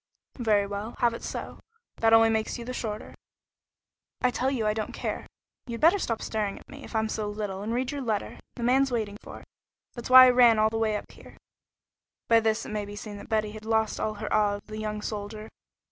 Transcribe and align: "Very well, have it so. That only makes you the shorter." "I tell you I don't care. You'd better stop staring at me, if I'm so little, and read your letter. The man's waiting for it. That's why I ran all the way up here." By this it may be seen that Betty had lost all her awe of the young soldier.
"Very 0.39 0.65
well, 0.65 0.95
have 0.97 1.13
it 1.13 1.21
so. 1.21 1.59
That 1.97 2.11
only 2.11 2.31
makes 2.31 2.57
you 2.57 2.65
the 2.65 2.73
shorter." 2.73 3.13
"I 4.19 4.31
tell 4.31 4.49
you 4.49 4.65
I 4.65 4.73
don't 4.73 4.93
care. 4.95 5.27
You'd 5.67 5.81
better 5.81 5.99
stop 5.99 6.23
staring 6.23 6.57
at 6.57 6.67
me, 6.67 6.83
if 6.83 6.95
I'm 6.95 7.07
so 7.07 7.29
little, 7.29 7.61
and 7.61 7.71
read 7.71 7.91
your 7.91 8.01
letter. 8.01 8.39
The 8.55 8.63
man's 8.63 8.91
waiting 8.91 9.17
for 9.21 9.41
it. 9.41 9.45
That's 9.93 10.09
why 10.09 10.25
I 10.25 10.31
ran 10.31 10.57
all 10.57 10.71
the 10.71 10.79
way 10.79 10.95
up 10.97 11.11
here." 11.11 11.37
By 12.27 12.39
this 12.39 12.65
it 12.65 12.69
may 12.69 12.85
be 12.85 12.95
seen 12.95 13.17
that 13.17 13.29
Betty 13.29 13.51
had 13.51 13.63
lost 13.63 13.99
all 13.99 14.15
her 14.15 14.33
awe 14.33 14.55
of 14.55 14.65
the 14.65 14.79
young 14.79 15.03
soldier. 15.03 15.49